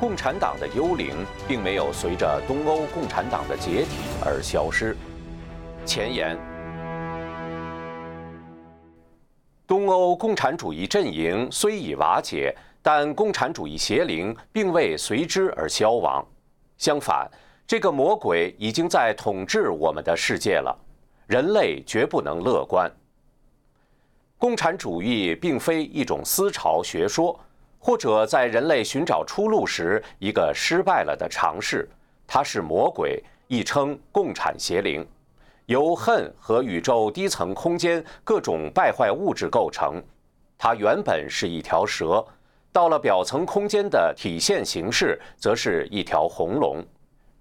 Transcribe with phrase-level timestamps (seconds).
[0.00, 1.14] 共产党的幽灵
[1.46, 4.96] 并没有随着东欧共产党的解体而消失。
[5.84, 6.38] 前言：
[9.66, 16.26] 东欧共产主义阵营虽已瓦解，但共产主义邪灵并未随之而消亡。
[16.78, 17.30] 相反，
[17.66, 20.74] 这个魔鬼已经在统治我们的世界了。
[21.26, 22.90] 人类绝不能乐观。
[24.38, 27.38] 共产主义并非一种思潮学说，
[27.80, 31.88] 或者在人类寻找出路时一个失败了的尝试。
[32.26, 35.04] 它是魔鬼，亦称共产邪灵。
[35.66, 40.02] 由恨和宇宙低层空间各种败坏物质构成，
[40.58, 42.24] 它原本是一条蛇，
[42.72, 46.84] 到了表层空间的体现形式，则是一条红龙。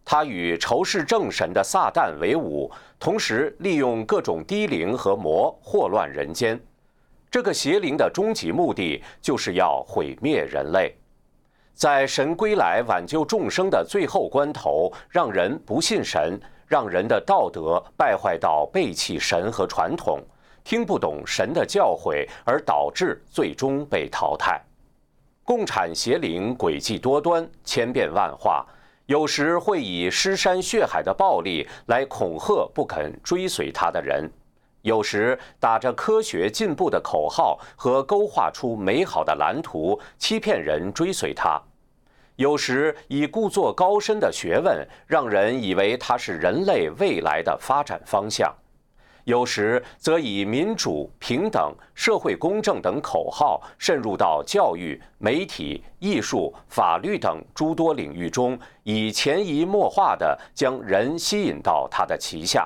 [0.06, 6.60] 它与仇视正神的撒旦为伍，同时利用各种低灵和魔祸乱人间。
[7.32, 10.96] 这个邪灵的终极目的，就是要毁灭人类，
[11.74, 16.40] 在神归来挽救众生的最后关头，让人不信神。
[16.70, 20.22] 让人的道德败坏到背弃神和传统，
[20.64, 24.62] 听不懂神的教诲，而导致最终被淘汰。
[25.44, 28.64] 共产邪灵诡计多端，千变万化，
[29.08, 34.32] 有时会以尸山血海的暴力来恐吓不肯追随他的人，
[34.82, 41.62] 有时打着科学进步的口号和勾画出美好的蓝图，欺骗人追随他。
[42.38, 48.50] 有时以故作高深的学问，让人以为它是人类未来的发展方向；
[49.26, 62.64] 有时则以民主、平等、社会公正等口号渗入到教育、媒体、艺术、法律等诸多领域中，以潜移默化地将人吸引到他的旗下；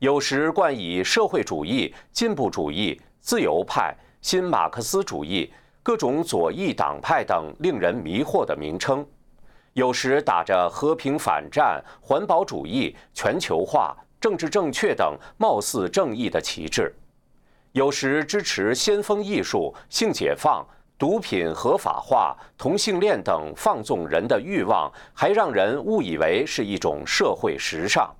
[0.00, 5.52] 有时冠以社会主义、进步主义、自由派、新马克思主义。
[5.82, 9.06] 各种左翼党派等令人迷惑的名称，
[9.74, 16.84] 有时打着和平反战、环保主义、全球化、政治正确等貌似正义的旗帜；
[17.72, 20.66] 有时支持先锋艺术、性解放、
[20.98, 28.10] 毒品合法化、同性恋等放纵人的欲望，还让人误以为是一种社会时尚。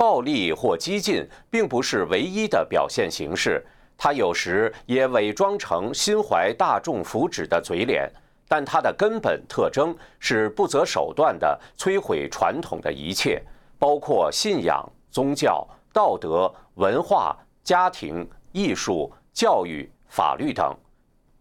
[0.00, 3.62] 暴力或激进并不是唯一的表现形式。
[3.98, 8.10] 他有时也伪装成心怀大众福祉的嘴脸，
[8.48, 13.42] 但他的根本特征是不择手段地摧毁传统的一切，
[13.78, 20.74] 包括信仰、宗教、道德、文化、家庭、艺术、教育、法律等，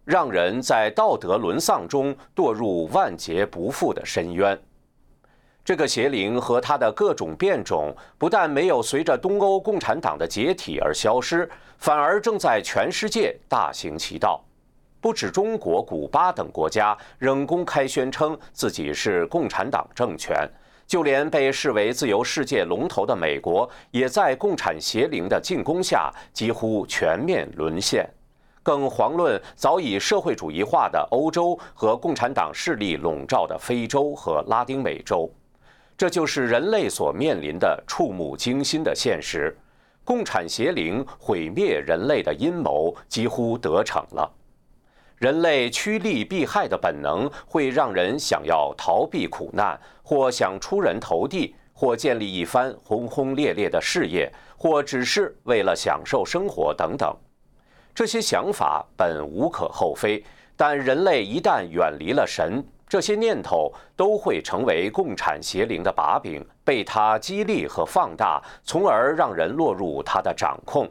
[0.04, 4.60] 让人在道德沦丧中堕入万劫不复的深渊。
[5.70, 11.48] 这个邪灵和它的各种变种，不但没有随着东欧共产党的解体而消失，
[11.78, 14.44] 反而正在全世界大行其道。
[15.00, 20.36] 不止中国、古巴等国家仍公开宣称自己是共产党政权，
[20.88, 28.10] 就连被视为自由世界龙头的美国，也在共产邪灵的进攻下几乎全面沦陷。
[28.64, 35.32] 更遑论早已社会主义化的欧洲和共产党势力笼罩的非洲和拉丁美洲。
[36.00, 39.54] 这就是人类所面临的触目惊心的现实：
[40.06, 44.32] 共产邪灵毁灭人类的阴谋几乎得逞了。
[45.18, 57.14] 人类趋利避害的本能会让人想要逃避苦难，或想出人头地，或建立一番轰轰烈烈的事业，或只是为了享受生活等等。
[57.94, 60.24] 这些想法本无可厚非，
[60.56, 62.64] 但人类一旦远离了神。
[62.90, 70.90] 这些念头都会成为共产邪灵的把柄，被他激励和放大，从而让人落入他的掌控。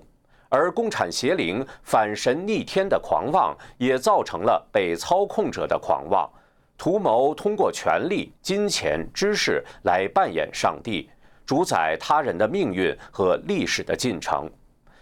[0.48, 6.30] 而共产邪灵反神逆天的狂妄，也造成了被操控者的狂妄，
[6.78, 11.10] 图谋通过权力、金钱、知识来扮演上帝，
[11.44, 14.48] 主宰他人的命运和历史的进程，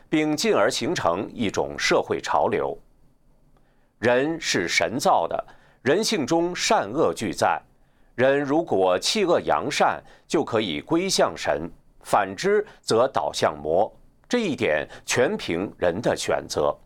[0.08, 2.76] 并进而形成一种社会潮流。
[3.98, 5.44] 人是神造的。
[5.86, 7.62] 人性中善恶俱在，
[8.16, 11.70] 人如果弃恶扬善，就可以归向神；
[12.02, 13.88] 反之，则导向魔。
[14.28, 16.76] 这一点全凭人的选择。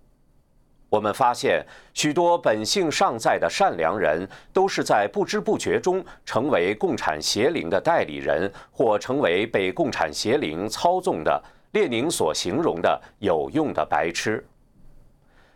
[0.91, 1.65] 我们发现，
[1.95, 11.43] 许多本性尚在的善良人，都是在不知不觉中成为共产邪灵的代理人，或成为被共产邪灵操纵的
[11.73, 14.47] 列宁所形容的有用的白痴。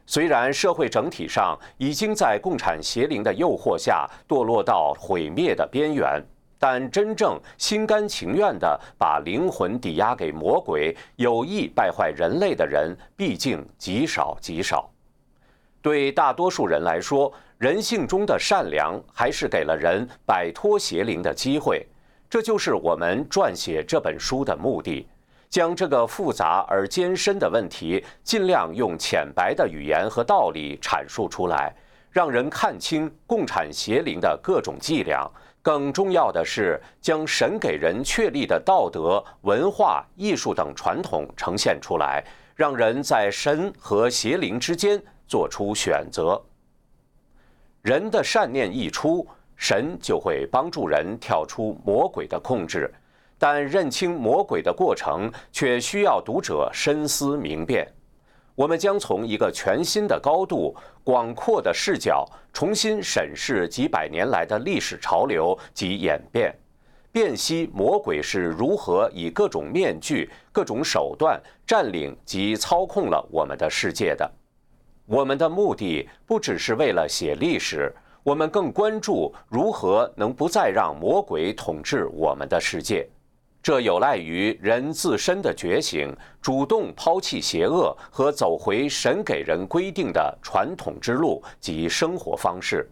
[0.06, 6.22] 虽然社会整体上已经在共产邪灵的诱惑下堕落到毁灭的边缘，
[6.58, 14.90] 但真正心甘情愿地把灵魂抵押给魔鬼、有意败坏人类的人，毕竟极少极少。
[15.80, 21.86] 对大多数人来说，人性中的善良还是给了人摆脱邪灵的机会。
[22.28, 25.06] 这就是我们撰写这本书的目的，
[25.54, 31.72] 将这个复杂而艰深的问题，尽量用浅白的语言和道理阐述出来，
[32.10, 35.30] 让人看清共产邪灵的各种伎俩。
[35.62, 42.24] 更重要的是，将神给人确立的道德、文化、艺术等传统呈现出来，
[42.56, 46.42] 让人在神和邪灵之间做出选择。
[47.80, 49.24] 人的善念一出。
[49.56, 52.92] 神就会帮助人跳出魔鬼的控制，
[53.38, 57.86] 但认清魔鬼的过程却需要读者深思明辨。
[58.54, 66.54] 我们将从一个全新的高度、广阔的视角，重新审视几百年来的历史潮流及演变，
[67.10, 74.30] 辨析魔鬼是如何以各种面具、各种手段占领及操控了我们的世界的。
[75.06, 77.92] 我们的目的不只是为了写历史。
[78.22, 83.06] 我们更关注如何能不再让魔鬼统治我们的世界，
[83.64, 92.86] 这有赖于人自身的觉醒，主动抛弃邪恶和走回神给人规定的传统之路及生活方式。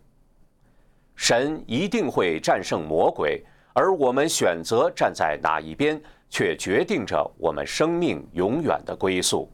[1.14, 9.52] 神一定会战胜魔鬼，而我们选择站在哪一边，却决定着我们生命永远的归宿。